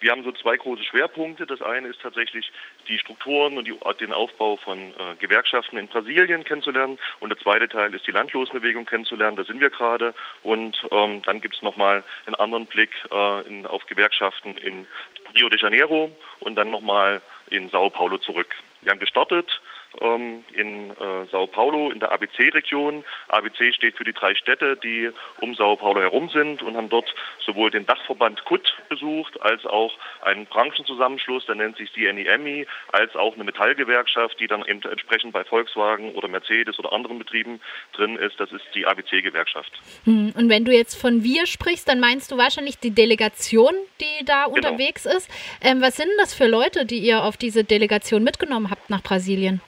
Wir 0.00 0.12
haben 0.12 0.22
so 0.22 0.32
zwei 0.32 0.56
große 0.56 0.84
Schwerpunkte. 0.84 1.46
Das 1.46 1.60
eine 1.60 1.88
ist 1.88 2.00
tatsächlich 2.00 2.50
die 2.86 2.98
Strukturen 2.98 3.58
und 3.58 3.66
die, 3.66 3.74
den 4.00 4.12
Aufbau 4.12 4.56
von 4.56 4.78
äh, 4.78 5.16
Gewerkschaften 5.18 5.76
in 5.76 5.88
Brasilien 5.88 6.44
kennenzulernen. 6.44 6.98
Und 7.20 7.30
der 7.30 7.38
zweite 7.38 7.68
Teil 7.68 7.94
ist 7.94 8.06
die 8.06 8.12
Landlosenbewegung 8.12 8.86
kennenzulernen. 8.86 9.36
Da 9.36 9.44
sind 9.44 9.60
wir 9.60 9.70
gerade. 9.70 10.14
Und 10.42 10.80
ähm, 10.90 11.22
dann 11.22 11.40
gibt 11.40 11.56
es 11.56 11.62
nochmal 11.62 12.04
einen 12.26 12.36
anderen 12.36 12.66
Blick 12.66 12.90
äh, 13.10 13.48
in, 13.48 13.66
auf 13.66 13.86
Gewerkschaften 13.86 14.56
in 14.58 14.86
Rio 15.34 15.48
de 15.48 15.60
Janeiro 15.60 16.10
und 16.40 16.54
dann 16.54 16.70
nochmal 16.70 17.20
in 17.50 17.68
Sao 17.70 17.90
Paulo 17.90 18.18
zurück. 18.18 18.54
Wir 18.82 18.92
haben 18.92 19.00
gestartet 19.00 19.60
ähm, 20.00 20.44
in 20.54 20.90
äh, 20.90 21.26
Sao 21.30 21.46
Paulo 21.46 21.90
in 21.90 22.00
der 22.00 22.12
ABC-Region. 22.12 23.04
ABC 23.28 23.72
steht 23.72 23.96
für 23.96 24.04
die 24.04 24.12
drei 24.12 24.34
Städte, 24.34 24.76
die 24.76 25.10
um 25.40 25.54
Sao 25.54 25.76
Paulo 25.76 26.00
herum 26.00 26.28
sind 26.30 26.62
und 26.62 26.76
haben 26.76 26.88
dort 26.88 27.12
sowohl 27.44 27.70
den 27.70 27.86
Dachverband 27.86 28.44
KUT 28.44 28.72
besucht, 28.88 29.40
als 29.40 29.64
auch 29.66 29.92
einen 30.22 30.46
Branchenzusammenschluss, 30.46 31.46
der 31.46 31.56
nennt 31.56 31.76
sich 31.76 31.92
CNEMI, 31.92 32.66
als 32.92 33.14
auch 33.16 33.34
eine 33.34 33.44
Metallgewerkschaft, 33.44 34.38
die 34.40 34.46
dann 34.46 34.64
eben 34.66 34.82
entsprechend 34.82 35.32
bei 35.32 35.44
Volkswagen 35.44 36.14
oder 36.14 36.28
Mercedes 36.28 36.78
oder 36.78 36.92
anderen 36.92 37.18
Betrieben 37.18 37.60
drin 37.92 38.16
ist. 38.16 38.38
Das 38.38 38.52
ist 38.52 38.64
die 38.74 38.86
ABC-Gewerkschaft. 38.86 39.72
Hm, 40.04 40.32
und 40.36 40.48
wenn 40.48 40.64
du 40.64 40.72
jetzt 40.72 40.94
von 40.94 41.22
wir 41.22 41.46
sprichst, 41.46 41.88
dann 41.88 42.00
meinst 42.00 42.30
du 42.30 42.36
wahrscheinlich 42.36 42.78
die 42.78 42.90
Delegation, 42.90 43.72
die 44.00 44.24
da 44.24 44.44
genau. 44.44 44.56
unterwegs 44.56 45.06
ist. 45.06 45.30
Ähm, 45.62 45.80
was 45.80 45.96
sind 45.96 46.10
das 46.18 46.34
für 46.34 46.46
Leute, 46.46 46.84
die 46.84 46.98
ihr 46.98 47.24
auf 47.24 47.36
diese 47.36 47.64
Delegation 47.64 48.22
mitgenommen 48.22 48.70
habt 48.70 48.90
nach 48.90 49.02
Brasilien? 49.02 49.60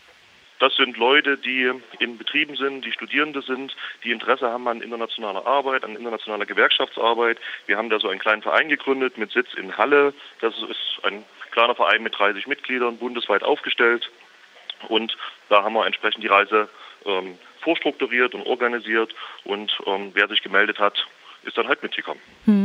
Das 0.61 0.77
sind 0.77 0.99
Leute, 0.99 1.39
die 1.39 1.73
in 1.99 2.19
Betrieben 2.19 2.55
sind, 2.55 2.85
die 2.85 2.93
Studierende 2.93 3.41
sind, 3.41 3.75
die 4.05 4.13
Interesse 4.13 4.51
haben 4.51 4.69
an 4.69 4.83
internationaler 4.83 5.47
Arbeit, 5.47 5.85
an 5.85 5.97
internationaler 5.97 6.45
Gewerkschaftsarbeit. 6.45 7.39
Wir 7.67 7.79
haben 7.79 7.89
da 7.89 7.99
so 7.99 8.09
einen 8.09 8.21
kleinen 8.21 8.43
Verein 8.43 8.69
gegründet 8.69 9.17
mit 9.17 9.33
Sitz 9.33 9.49
in 9.55 9.77
Halle. 9.79 10.13
Das 10.43 10.55
ist 10.55 11.01
ein 11.03 11.25
kleiner 11.51 11.75
Verein 11.75 12.03
mit 12.03 12.17
30 12.17 12.47
Mitgliedern, 12.47 12.99
bundesweit 12.99 13.43
aufgestellt. 13.43 14.11
Und 14.89 15.17
da 15.49 15.65
haben 15.65 15.73
wir 15.73 15.87
entsprechend 15.87 16.23
die 16.23 16.29
Reise 16.29 16.69
ähm, 17.07 17.39
vorstrukturiert 17.63 18.35
und 18.35 18.47
organisiert. 18.47 19.15
Und 19.45 19.73
ähm, 19.87 20.11
wer 20.13 20.29
sich 20.29 20.43
gemeldet 20.43 20.79
hat, 20.79 21.07
ist 21.43 21.57
dann 21.57 21.69
halt 21.69 21.83
mitgekommen. 21.83 22.21
Hm. 22.45 22.60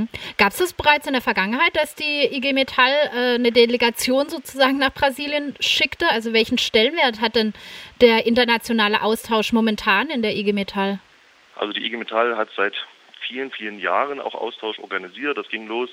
Gab 0.46 0.52
es 0.52 0.60
das 0.60 0.74
bereits 0.74 1.08
in 1.08 1.14
der 1.14 1.24
Vergangenheit, 1.24 1.76
dass 1.76 1.96
die 1.96 2.24
IG 2.32 2.54
Metall 2.54 2.92
äh, 2.92 3.34
eine 3.34 3.52
Delegation 3.52 4.30
sozusagen 4.30 4.78
nach 4.78 4.94
Brasilien 4.94 5.56
schickte? 5.60 6.08
Also 6.12 6.34
welchen 6.34 6.60
Stellenwert 6.60 7.20
hat 7.20 7.34
denn 7.34 7.56
der 8.00 8.28
internationale 8.28 9.02
Austausch 9.02 9.54
momentan 9.54 10.12
in 10.12 10.22
der 10.22 10.36
IG 10.36 10.54
Metall? 10.54 11.00
Also 11.56 11.74
die 11.74 11.84
IG 11.84 11.98
Metall 11.98 12.38
hat 12.38 12.50
seit 12.56 12.76
vielen, 13.22 13.50
vielen 13.50 13.80
Jahren 13.80 14.22
auch 14.22 14.36
Austausch 14.36 14.78
organisiert. 14.78 15.36
Das 15.36 15.50
ging 15.50 15.66
los 15.66 15.90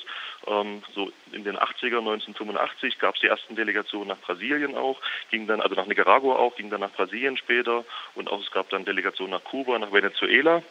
ähm, 0.47 0.83
so 0.95 1.11
in 1.33 1.45
den 1.45 1.57
80er, 1.57 2.01
1985 2.01 2.99
gab 2.99 3.15
es 3.15 3.23
die 3.23 3.29
ersten 3.29 3.57
Delegationen 3.57 4.09
nach 4.09 4.19
Brasilien 4.19 4.77
auch, 4.77 5.01
ging 5.31 5.47
dann, 5.47 5.63
also 5.63 5.75
nach 5.77 5.87
Nicaragua 5.87 6.37
auch, 6.37 6.57
ging 6.57 6.69
dann 6.69 6.81
nach 6.81 6.93
Brasilien 6.93 7.39
später 7.39 7.87
und 8.15 8.31
auch 8.31 8.43
es 8.43 8.51
gab 8.51 8.69
dann 8.69 8.85
Delegationen 8.85 9.33
nach 9.33 9.45
Kuba, 9.45 9.79
nach 9.79 9.95
Venezuela. 9.95 10.63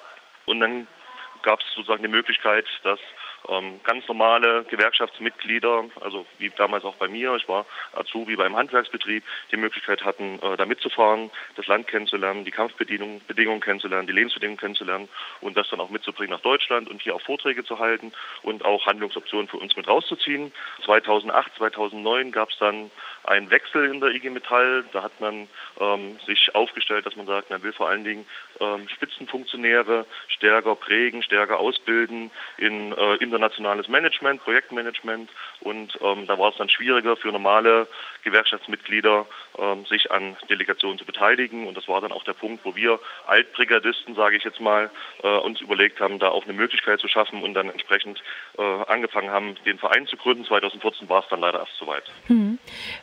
Und 0.46 0.59
dann 0.59 0.86
gab 1.42 1.62
es 1.62 1.66
sozusagen 1.74 2.04
die 2.04 2.09
Möglichkeit, 2.09 2.66
dass 2.84 3.00
ganz 3.84 4.08
normale 4.08 4.64
Gewerkschaftsmitglieder, 4.66 5.86
also 6.00 6.25
wie 6.38 6.50
damals 6.50 6.84
auch 6.84 6.95
bei 6.95 7.08
mir, 7.08 7.36
ich 7.36 7.47
war 7.47 7.66
Azubi 7.94 8.36
beim 8.36 8.56
Handwerksbetrieb, 8.56 9.23
die 9.52 9.58
Möglichkeit 9.58 10.03
hatten, 10.03 10.39
äh, 10.42 10.58
da 10.58 10.66
mitzufahren, 10.66 11.31
das 11.56 11.67
Land 11.67 11.88
kennenzulernen, 11.88 12.45
die 12.45 12.52
Kampfbedingungen 12.52 13.22
Bedingungen 13.28 13.62
kennenzulernen, 13.62 14.08
die 14.08 14.14
Lebensbedingungen 14.14 14.59
kennenzulernen 14.59 15.09
und 15.42 15.58
das 15.58 15.69
dann 15.69 15.80
auch 15.80 15.89
mitzubringen 15.89 16.31
nach 16.31 16.42
Deutschland 16.42 16.89
und 16.89 17.02
hier 17.02 17.16
auch 17.16 17.22
Vorträge 17.22 17.64
zu 17.64 17.80
halten 17.80 18.12
und 18.44 18.64
auch 18.64 18.86
Handlungsoptionen 18.86 19.47
für 19.47 19.58
uns 19.58 19.75
mit 19.75 19.88
rauszuziehen. 19.88 20.52
2008, 20.86 21.56
2009 21.58 22.31
gab 22.31 22.50
es 22.50 22.58
dann 22.58 22.92
einen 23.23 23.50
Wechsel 23.52 23.86
in 23.86 24.00
der 24.00 24.12
IG 24.12 24.30
Metall. 24.30 24.84
Da 24.94 25.03
hat 25.03 25.19
man 25.19 25.47
ähm, 25.80 26.17
sich 26.25 26.53
aufgestellt, 26.56 27.06
dass 27.06 27.16
man 27.16 27.28
sagt, 27.28 27.50
man 27.50 27.64
will 27.64 27.73
vor 27.73 27.89
allen 27.89 28.03
Dingen 28.03 28.25
ähm, 28.59 28.88
Spitzenfunktionäre 28.90 30.06
stärker 30.28 30.75
prägen, 30.75 31.23
stärker 31.23 31.59
ausbilden 31.59 32.31
in 32.58 32.91
äh, 32.94 33.16
internationales 33.31 33.88
Management, 33.88 34.44
Projektmanagement. 34.44 35.30
Und 35.62 35.97
ähm, 36.02 36.28
da 36.28 36.38
war 36.38 36.52
es 36.52 36.58
dann 36.58 36.69
schwieriger 36.69 37.16
für 37.16 37.30
normale 37.30 37.88
Gewerkschaftsmitglieder, 38.24 39.25
ähm, 39.58 39.86
sich 39.86 40.12
an 40.12 40.36
Delegationen 40.50 40.97
zu 41.00 41.06
beteiligen. 41.06 41.68
Und 41.68 41.78
das 41.78 41.88
war 41.88 42.02
dann 42.02 42.12
auch 42.12 42.24
der 42.24 42.34
Punkt, 42.34 42.66
wo 42.66 42.75
wir 42.75 43.00
Altbrigadisten, 43.28 44.16
sage 44.16 44.36
ich 44.36 44.44
jetzt 44.44 44.59
mal, 44.59 44.90
äh, 45.24 45.28
uns 45.28 45.62
überlegt 45.62 46.00
haben, 46.00 46.20
da 46.20 46.30
auch 46.30 46.44
eine 46.44 46.53
Möglichkeit 46.53 47.00
zu 47.00 47.08
schaffen 47.08 47.41
und 47.41 47.53
dann 47.53 47.70
entsprechend 47.70 48.22
äh, 48.58 48.62
angefangen 48.62 49.30
haben, 49.30 49.56
den 49.66 49.80
Verein 49.80 50.08
zu 50.08 50.18
gründen. 50.18 50.46
2014 50.46 51.08
war 51.08 51.24
es 51.24 51.30
dann 51.30 51.40
leider 51.40 51.59
erst 51.59 51.78
soweit. 51.78 52.03
Hm. 52.28 52.58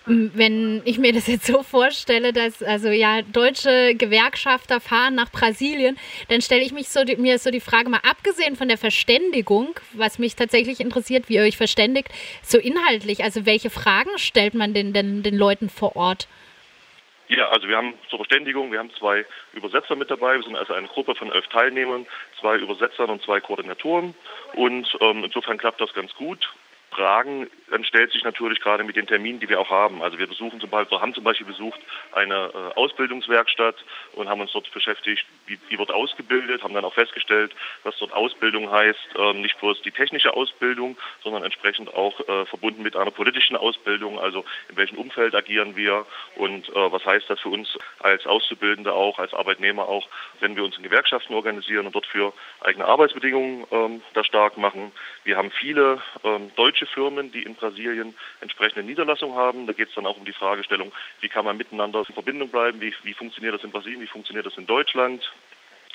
Wenn 0.05 0.83
ich 0.85 0.99
mir 0.99 1.13
das 1.13 1.27
jetzt 1.27 1.47
so 1.47 1.63
vorstelle, 1.63 2.33
dass 2.33 2.63
also 2.63 2.89
ja 2.89 3.23
deutsche 3.23 3.95
Gewerkschafter 3.95 4.81
fahren 4.81 5.15
nach 5.15 5.31
Brasilien, 5.31 5.99
dann 6.29 6.41
stelle 6.43 6.63
ich 6.63 6.73
mich 6.73 6.89
so 6.89 7.05
die, 7.05 7.17
mir 7.17 7.39
so 7.39 7.51
die 7.51 7.61
Frage 7.61 7.89
mal 7.89 8.01
abgesehen 8.09 8.57
von 8.57 8.69
der 8.69 8.79
Verständigung, 8.79 9.79
was 9.93 10.18
mich 10.19 10.37
tatsächlich 10.37 10.81
interessiert, 10.81 11.29
wie 11.29 11.37
ihr 11.37 11.43
euch 11.43 11.57
verständigt, 11.57 12.09
so 12.43 12.59
inhaltlich, 12.59 13.23
also 13.25 13.47
welche 13.47 13.71
Fragen 13.71 14.11
stellt 14.19 14.55
man 14.55 14.75
den, 14.75 14.93
den, 14.93 15.23
den 15.23 15.37
Leuten 15.37 15.69
vor 15.69 15.97
Ort? 15.97 16.29
Ja, 17.29 17.49
also 17.51 17.69
wir 17.69 17.77
haben 17.77 17.93
zur 18.09 18.21
Verständigung, 18.21 18.73
wir 18.73 18.79
haben 18.79 18.91
zwei 18.99 19.27
Übersetzer 19.53 19.97
mit 19.97 20.11
dabei. 20.11 20.37
Wir 20.37 20.45
sind 20.45 20.57
also 20.57 20.73
eine 20.73 20.89
Gruppe 20.89 21.15
von 21.15 21.31
elf 21.31 21.47
Teilnehmern, 21.49 22.07
zwei 22.41 22.57
Übersetzern 22.57 23.11
und 23.11 23.23
zwei 23.23 23.39
Koordinatoren. 23.39 24.15
Und 24.55 24.89
ähm, 25.01 25.25
insofern 25.25 25.59
klappt 25.59 25.81
das 25.81 25.93
ganz 25.93 26.15
gut. 26.15 26.49
Fragen 26.91 27.49
dann 27.71 27.85
stellt 27.85 28.13
sich 28.13 28.25
natürlich 28.25 28.61
gerade 28.61 28.85
mit 28.85 28.97
den 28.97 29.07
Terminen, 29.07 29.41
die 29.41 29.49
wir 29.49 29.61
auch 29.61 29.71
haben. 29.71 30.03
Also 30.03 30.19
wir 30.19 30.27
besuchen 30.27 30.61
zum 30.61 30.71
Beispiel, 30.71 31.01
haben 31.01 31.15
zum 31.15 31.25
Beispiel 31.25 31.47
besucht 31.47 31.81
eine 32.13 32.51
äh, 32.55 32.75
Ausbildungswerkstatt 32.77 33.77
und 34.15 34.29
haben 34.29 34.41
uns 34.41 34.53
dort 34.53 34.71
beschäftigt, 34.73 35.25
wie, 35.47 35.59
wie 35.69 35.79
wird 35.79 35.91
ausgebildet, 35.91 36.63
haben 36.63 36.75
dann 36.75 36.85
auch 36.85 36.95
festgestellt, 36.95 37.53
was 37.85 37.97
dort 37.99 38.13
Ausbildung 38.13 38.71
heißt, 38.71 38.99
äh, 39.17 39.33
nicht 39.35 39.59
bloß 39.61 39.83
die 39.83 39.91
technische 39.91 40.35
Ausbildung, 40.35 40.97
sondern 41.23 41.45
entsprechend 41.45 41.93
auch 41.95 42.21
äh, 42.21 42.47
verbunden 42.47 42.83
mit 42.83 42.97
einer 42.97 43.11
politischen 43.11 43.57
Ausbildung, 43.57 44.19
also 44.19 44.45
in 44.69 44.77
welchem 44.77 44.99
Umfeld 44.99 45.35
agieren 45.35 45.77
wir 45.77 46.07
und 46.37 46.69
äh, 46.69 46.93
was 46.93 47.05
heißt 47.05 47.29
das 47.29 47.41
für 47.41 47.51
uns 47.51 47.69
als 48.01 48.27
Auszubildende 48.27 48.93
auch, 48.93 49.19
als 49.19 49.35
Arbeitnehmer 49.35 49.89
auch, 49.89 50.09
wenn 50.41 50.57
wir 50.57 50.65
uns 50.65 50.77
in 50.77 50.83
Gewerkschaften 50.83 51.35
organisieren 51.35 51.87
und 51.87 51.95
dort 51.95 52.07
für 52.07 52.33
eigene 52.61 52.85
Arbeitsbedingungen 52.87 53.67
ähm, 53.71 54.03
da 54.15 54.25
stark 54.25 54.57
machen. 54.57 54.93
Wir 55.25 55.37
haben 55.37 55.51
viele 55.51 56.01
ähm, 56.25 56.51
deutsche 56.79 56.87
Firmen, 56.87 57.33
die 57.33 57.43
in 57.43 57.55
Brasilien 57.55 58.15
entsprechende 58.41 58.85
Niederlassung 58.85 59.35
haben. 59.35 59.67
Da 59.67 59.73
geht 59.73 59.89
es 59.89 59.95
dann 59.95 60.07
auch 60.07 60.17
um 60.17 60.25
die 60.25 60.33
Fragestellung, 60.33 60.93
wie 61.21 61.29
kann 61.29 61.45
man 61.45 61.57
miteinander 61.57 62.05
in 62.07 62.15
Verbindung 62.15 62.49
bleiben, 62.49 62.81
wie, 62.81 62.95
wie 63.03 63.15
funktioniert 63.15 63.55
das 63.55 63.65
in 63.65 63.71
Brasilien, 63.71 64.01
wie 64.01 64.07
funktioniert 64.07 64.47
das 64.47 64.57
in 64.57 64.67
Deutschland. 64.67 65.31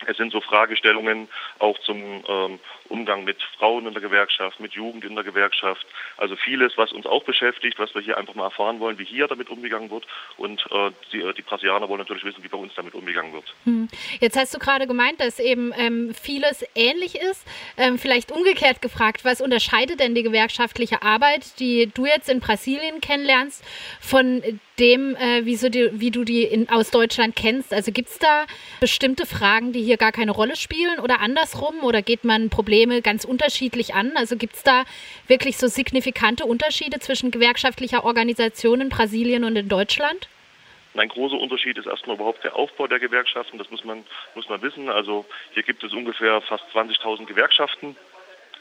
Es 0.07 0.17
sind 0.17 0.31
so 0.31 0.41
Fragestellungen 0.41 1.27
auch 1.59 1.77
zum 1.79 2.23
ähm, 2.27 2.59
Umgang 2.89 3.23
mit 3.23 3.41
Frauen 3.57 3.87
in 3.87 3.93
der 3.93 4.01
Gewerkschaft, 4.01 4.59
mit 4.59 4.73
Jugend 4.73 5.03
in 5.03 5.15
der 5.15 5.23
Gewerkschaft. 5.23 5.85
Also 6.17 6.35
vieles, 6.35 6.77
was 6.77 6.91
uns 6.91 7.05
auch 7.05 7.23
beschäftigt, 7.23 7.79
was 7.79 7.93
wir 7.95 8.01
hier 8.01 8.17
einfach 8.17 8.35
mal 8.35 8.45
erfahren 8.45 8.79
wollen, 8.79 8.99
wie 8.99 9.05
hier 9.05 9.27
damit 9.27 9.49
umgegangen 9.49 9.89
wird. 9.89 10.05
Und 10.37 10.61
äh, 10.71 10.91
die, 11.11 11.21
äh, 11.21 11.33
die 11.33 11.41
Brasilianer 11.41 11.89
wollen 11.89 11.99
natürlich 11.99 12.23
wissen, 12.23 12.43
wie 12.43 12.47
bei 12.47 12.57
uns 12.57 12.73
damit 12.75 12.93
umgegangen 12.93 13.33
wird. 13.33 13.45
Hm. 13.65 13.87
Jetzt 14.19 14.37
hast 14.37 14.53
du 14.53 14.59
gerade 14.59 14.87
gemeint, 14.87 15.19
dass 15.19 15.39
eben 15.39 15.73
ähm, 15.77 16.13
vieles 16.13 16.65
ähnlich 16.75 17.15
ist. 17.15 17.47
Ähm, 17.77 17.97
vielleicht 17.97 18.31
umgekehrt 18.31 18.81
gefragt, 18.81 19.25
was 19.25 19.41
unterscheidet 19.41 19.99
denn 19.99 20.15
die 20.15 20.23
gewerkschaftliche 20.23 21.01
Arbeit, 21.01 21.59
die 21.59 21.89
du 21.93 22.05
jetzt 22.05 22.29
in 22.29 22.39
Brasilien 22.39 23.01
kennenlernst, 23.01 23.63
von 23.99 24.41
dem, 24.79 25.15
äh, 25.15 25.45
wie, 25.45 25.55
so 25.55 25.69
die, 25.69 25.89
wie 25.93 26.11
du 26.11 26.23
die 26.23 26.43
in, 26.43 26.69
aus 26.69 26.91
Deutschland 26.91 27.35
kennst? 27.35 27.73
Also 27.73 27.91
gibt 27.91 28.09
es 28.09 28.19
da 28.19 28.45
bestimmte 28.79 29.25
Fragen, 29.25 29.71
die 29.71 29.83
hier 29.83 29.92
gar 29.97 30.11
keine 30.11 30.31
Rolle 30.31 30.55
spielen 30.55 30.99
oder 30.99 31.19
andersrum? 31.19 31.83
Oder 31.83 32.01
geht 32.01 32.23
man 32.23 32.49
Probleme 32.49 33.01
ganz 33.01 33.25
unterschiedlich 33.25 33.93
an? 33.93 34.13
Also 34.15 34.35
gibt 34.35 34.55
es 34.55 34.63
da 34.63 34.83
wirklich 35.27 35.57
so 35.57 35.67
signifikante 35.67 36.45
Unterschiede 36.45 36.99
zwischen 36.99 37.31
gewerkschaftlicher 37.31 38.03
Organisation 38.03 38.81
in 38.81 38.89
Brasilien 38.89 39.43
und 39.43 39.55
in 39.55 39.69
Deutschland? 39.69 40.27
Ein 40.95 41.09
großer 41.09 41.37
Unterschied 41.37 41.77
ist 41.77 41.87
erstmal 41.87 42.17
überhaupt 42.17 42.43
der 42.43 42.55
Aufbau 42.55 42.87
der 42.87 42.99
Gewerkschaften. 42.99 43.57
Das 43.57 43.69
muss 43.71 43.83
man, 43.83 44.03
muss 44.35 44.47
man 44.47 44.61
wissen. 44.61 44.89
Also 44.89 45.25
hier 45.53 45.63
gibt 45.63 45.83
es 45.83 45.91
ungefähr 45.91 46.41
fast 46.41 46.63
20.000 46.73 47.25
Gewerkschaften 47.25 47.95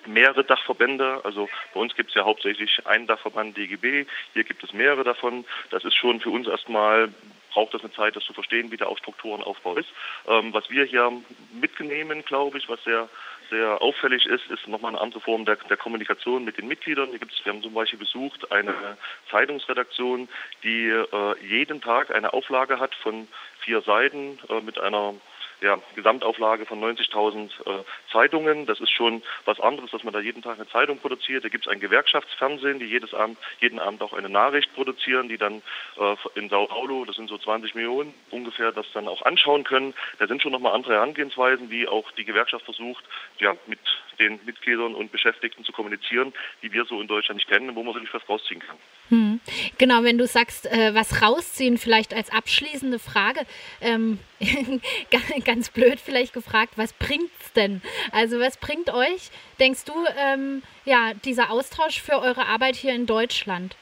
mehrere 0.07 0.45
Dachverbände. 0.45 1.21
Also 1.25 1.49
bei 1.75 1.81
uns 1.81 1.95
gibt 1.95 2.11
es 2.11 2.15
ja 2.15 2.25
hauptsächlich 2.25 2.87
einen 2.87 3.07
Dachverband 3.07 3.57
DGB, 3.57 4.07
hier 4.35 4.45
gibt 4.45 4.63
es 4.65 4.73
mehrere 4.73 5.05
davon. 5.05 5.45
Das 5.71 5.85
ist 5.85 5.95
schon 5.95 6.21
für 6.21 6.31
uns 6.31 6.49
erstmal 6.49 7.13
braucht 7.53 7.75
das 7.75 7.83
eine 7.83 7.93
Zeit, 7.93 8.17
das 8.17 8.25
zu 8.25 8.33
verstehen, 8.33 8.71
wie 8.71 8.77
der 8.77 8.95
Strukturenaufbau 8.97 9.77
ist. 9.77 9.89
Ähm, 10.27 10.53
was 10.53 10.69
wir 10.71 10.85
hier 10.85 11.13
mitnehmen, 11.53 12.25
glaube 12.25 12.59
ich, 12.59 12.69
was 12.69 12.83
sehr 12.85 13.09
sehr 13.53 13.83
auffällig 13.83 14.25
ist, 14.25 14.51
ist 14.51 14.67
nochmal 14.67 14.93
eine 14.93 15.01
andere 15.01 15.21
Form 15.21 15.45
der, 15.45 15.57
der 15.57 15.77
Kommunikation 15.77 16.43
mit 16.43 16.57
den 16.57 16.69
Mitgliedern. 16.69 17.11
Hier 17.11 17.19
gibt's, 17.19 17.45
wir 17.45 17.53
haben 17.53 17.63
zum 17.63 17.75
Beispiel 17.75 17.99
besucht 17.99 18.51
eine 18.51 18.97
Zeitungsredaktion, 19.31 20.29
die 20.65 20.89
äh, 20.89 21.47
jeden 21.47 21.83
Tag 21.83 22.15
eine 22.15 22.33
Auflage 22.33 22.81
hat 22.81 22.95
von 22.95 23.29
vier 23.61 23.83
Seiten 23.83 24.39
äh, 24.49 24.63
mit 24.63 24.81
einer 24.81 25.15
ja, 25.63 25.79
Gesamtauflage 25.95 26.67
von 26.67 26.81
90.000 26.81 27.51
äh, 27.67 27.85
Zeitungen. 28.11 28.67
Das 28.67 28.81
ist 28.81 28.91
schon 28.91 29.23
was 29.45 29.61
anderes, 29.61 29.91
dass 29.91 30.05
man 30.05 30.13
da 30.13 30.21
jeden 30.21 30.43
Tag 30.43 30.57
eine 30.57 30.69
Zeitung 30.69 30.99
produziert. 30.99 31.45
Da 31.45 31.49
gibt 31.49 31.67
es 31.67 31.73
ein 31.73 31.81
Gewerkschaftsfernsehen, 31.81 32.79
die 32.79 32.87
jedes 32.87 33.15
Abend, 33.15 33.39
jeden 33.61 33.79
Abend 33.79 34.03
auch 34.03 34.13
eine 34.13 34.29
Nachricht 34.29 34.75
produzieren, 34.75 35.29
die 35.29 35.39
dann 35.39 35.63
äh, 35.99 36.17
in 36.35 36.49
Sao 36.49 36.67
Paulo, 36.67 37.05
das 37.05 37.17
sind 37.17 37.29
so 37.29 37.39
20 37.39 37.75
Millionen 37.75 38.13
ungefähr, 38.31 38.73
das 38.73 38.87
dann 38.93 39.09
auch 39.09 39.23
anschauen 39.23 39.65
können. 39.65 39.95
Da 40.19 40.27
sind 40.27 40.43
schon 40.43 40.53
nochmal 40.53 40.75
andere 40.75 40.95
Herangehensweisen, 40.95 41.71
wie 41.71 41.89
auch 41.89 42.11
die 42.13 42.25
Gewerkschaft 42.25 42.65
versucht, 42.65 43.05
ja, 43.39 43.57
mit 43.67 43.79
den 44.19 44.41
Mitgliedern 44.45 44.95
und 44.95 45.13
Beschäftigten 45.13 45.65
zu 45.65 45.73
kommunizieren, 45.73 46.33
die 46.63 46.73
wir 46.73 46.85
so 46.85 47.01
in 47.01 47.09
Deutschland 47.09 47.37
nicht 47.37 47.49
kennen, 47.49 47.75
wo 47.75 47.83
man 47.83 48.01
sich 48.01 48.13
was 48.13 48.29
rausziehen 48.29 48.61
kann. 48.61 48.77
Hm. 49.09 49.41
Genau, 49.79 50.05
wenn 50.05 50.19
du 50.19 50.27
sagst, 50.27 50.67
äh, 50.67 50.95
was 50.95 51.23
rausziehen, 51.23 51.79
vielleicht 51.79 52.15
als 52.15 52.31
abschließende 52.31 52.99
Frage, 52.99 53.41
ähm, 53.81 54.19
ganz 55.45 55.71
blöd 55.71 56.01
vielleicht 56.01 56.33
gefragt, 56.33 56.75
was 56.77 56.93
bringt's 56.93 57.53
denn? 57.53 57.83
Also 58.13 58.41
was 58.41 58.57
bringt 58.57 58.93
euch, 58.93 59.31
denkst 59.59 59.85
du, 59.85 59.93
ähm, 60.19 60.63
ja, 60.85 61.13
dieser 61.25 61.51
Austausch 61.51 62.01
für 62.01 62.21
eure 62.21 62.47
Arbeit 62.47 62.77
hier 62.77 62.95
in 62.95 63.07
Deutschland? 63.07 63.77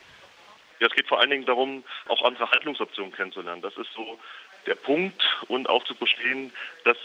Ja, 0.80 0.86
es 0.86 0.94
geht 0.94 1.08
vor 1.08 1.20
allen 1.20 1.30
Dingen 1.30 1.44
darum, 1.44 1.84
auch 2.08 2.22
andere 2.22 2.50
Handlungsoptionen 2.50 3.12
kennenzulernen. 3.12 3.62
Das 3.62 3.76
ist 3.76 3.92
so 3.94 4.18
der 4.66 4.74
Punkt 4.74 5.22
und 5.48 5.68
auch 5.68 5.84
zu 5.84 5.94
verstehen, 5.94 6.52
dass 6.84 6.96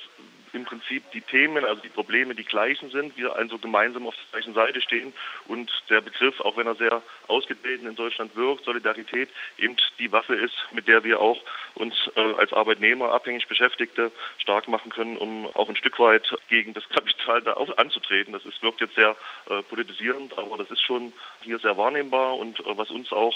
im 0.55 0.65
Prinzip 0.65 1.03
die 1.11 1.21
Themen, 1.21 1.65
also 1.65 1.81
die 1.81 1.89
Probleme 1.89 2.33
die 2.33 2.45
gleichen 2.45 2.89
sind, 2.89 3.17
wir 3.17 3.35
also 3.35 3.57
gemeinsam 3.57 4.07
auf 4.07 4.15
der 4.15 4.39
gleichen 4.39 4.53
Seite 4.53 4.81
stehen 4.81 5.13
und 5.47 5.71
der 5.89 6.01
Begriff, 6.01 6.39
auch 6.41 6.57
wenn 6.57 6.67
er 6.67 6.75
sehr 6.75 7.03
ausgebildet 7.27 7.87
in 7.87 7.95
Deutschland 7.95 8.35
wirkt, 8.35 8.65
Solidarität 8.65 9.29
eben 9.57 9.75
die 9.99 10.11
Waffe 10.11 10.35
ist, 10.35 10.55
mit 10.71 10.87
der 10.87 11.03
wir 11.03 11.19
auch 11.19 11.39
uns 11.75 11.93
äh, 12.15 12.19
als 12.19 12.53
Arbeitnehmer, 12.53 13.11
abhängig 13.11 13.47
Beschäftigte 13.47 14.11
stark 14.37 14.67
machen 14.67 14.91
können, 14.91 15.17
um 15.17 15.45
auch 15.53 15.69
ein 15.69 15.75
Stück 15.75 15.99
weit 15.99 16.35
gegen 16.49 16.73
das 16.73 16.87
Kapital 16.89 17.41
da 17.41 17.53
auch 17.53 17.77
anzutreten. 17.77 18.33
Das 18.33 18.45
ist, 18.45 18.61
wirkt 18.63 18.81
jetzt 18.81 18.95
sehr 18.95 19.15
äh, 19.49 19.61
politisierend, 19.63 20.37
aber 20.37 20.57
das 20.57 20.71
ist 20.71 20.81
schon 20.81 21.13
hier 21.41 21.59
sehr 21.59 21.77
wahrnehmbar 21.77 22.37
und 22.37 22.59
äh, 22.59 22.77
was 22.77 22.89
uns 22.89 23.11
auch 23.11 23.35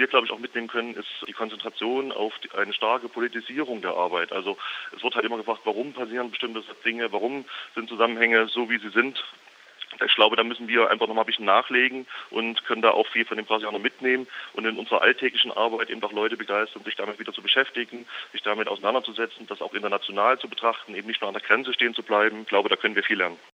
wir, 0.00 0.06
glaube 0.06 0.26
ich, 0.26 0.32
auch 0.32 0.38
mitnehmen 0.38 0.68
können, 0.68 0.94
ist 0.94 1.08
die 1.28 1.32
Konzentration 1.32 2.10
auf 2.10 2.32
die, 2.38 2.50
eine 2.52 2.72
starke 2.72 3.08
Politisierung 3.08 3.82
der 3.82 3.94
Arbeit. 3.94 4.32
Also 4.32 4.56
es 4.96 5.02
wird 5.02 5.14
halt 5.14 5.24
immer 5.24 5.36
gefragt, 5.36 5.60
warum 5.64 5.92
passieren 5.92 6.30
bestimmte 6.30 6.64
Dinge, 6.84 7.12
warum 7.12 7.44
sind 7.74 7.88
Zusammenhänge 7.88 8.48
so, 8.48 8.70
wie 8.70 8.78
sie 8.78 8.88
sind. 8.88 9.22
Ich 10.06 10.14
glaube, 10.14 10.36
da 10.36 10.44
müssen 10.44 10.68
wir 10.68 10.88
einfach 10.88 11.08
nochmal 11.08 11.24
ein 11.24 11.26
bisschen 11.26 11.44
nachlegen 11.44 12.06
und 12.30 12.64
können 12.64 12.80
da 12.80 12.92
auch 12.92 13.08
viel 13.08 13.24
von 13.24 13.36
den 13.36 13.44
Brasilianern 13.44 13.82
mitnehmen 13.82 14.28
und 14.54 14.64
in 14.64 14.78
unserer 14.78 15.02
alltäglichen 15.02 15.50
Arbeit 15.50 15.90
eben 15.90 16.02
auch 16.02 16.12
Leute 16.12 16.36
begeistern, 16.36 16.84
sich 16.84 16.94
damit 16.94 17.18
wieder 17.18 17.32
zu 17.32 17.42
beschäftigen, 17.42 18.06
sich 18.32 18.40
damit 18.42 18.68
auseinanderzusetzen, 18.68 19.48
das 19.48 19.60
auch 19.60 19.74
international 19.74 20.38
zu 20.38 20.48
betrachten, 20.48 20.94
eben 20.94 21.08
nicht 21.08 21.20
nur 21.20 21.28
an 21.28 21.34
der 21.34 21.42
Grenze 21.42 21.74
stehen 21.74 21.94
zu 21.94 22.04
bleiben. 22.04 22.42
Ich 22.42 22.48
glaube, 22.48 22.68
da 22.68 22.76
können 22.76 22.94
wir 22.94 23.02
viel 23.02 23.18
lernen. 23.18 23.38